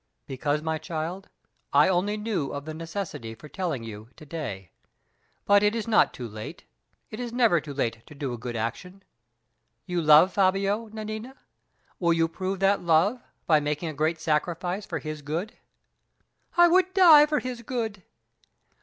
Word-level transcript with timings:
"Because, 0.25 0.63
my 0.63 0.79
child, 0.79 1.29
I 1.71 1.87
only 1.87 2.17
knew 2.17 2.51
of 2.53 2.65
the 2.65 2.73
necessity 2.73 3.35
for 3.35 3.47
telling 3.47 3.83
you 3.83 4.09
to 4.15 4.25
day. 4.25 4.71
But 5.45 5.61
it 5.61 5.75
is 5.75 5.87
not 5.87 6.11
too 6.11 6.27
late; 6.27 6.63
it 7.11 7.19
is 7.19 7.31
never 7.31 7.61
too 7.61 7.71
late 7.75 7.99
to 8.07 8.15
do 8.15 8.33
a 8.33 8.37
good 8.39 8.55
action. 8.55 9.03
You 9.85 10.01
love 10.01 10.33
Fabio, 10.33 10.87
Nanina? 10.89 11.35
Will 11.99 12.13
you 12.13 12.27
prove 12.27 12.59
that 12.61 12.81
love 12.81 13.21
by 13.45 13.59
making 13.59 13.89
a 13.89 13.93
great 13.93 14.19
sacrifice 14.19 14.87
for 14.87 14.97
his 14.97 15.21
good?" 15.21 15.53
"I 16.57 16.67
would 16.67 16.95
die 16.95 17.27
for 17.27 17.37
his 17.39 17.61
good!" 17.61 18.01